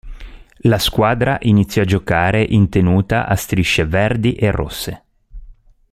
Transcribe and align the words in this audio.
La 0.61 0.79
squadra 0.79 1.37
iniziò 1.41 1.83
a 1.83 1.85
giocare 1.85 2.41
in 2.43 2.69
tenuta 2.69 3.27
a 3.27 3.35
strisce 3.35 3.85
verdi 3.85 4.33
e 4.33 4.49
rosse. 4.49 5.03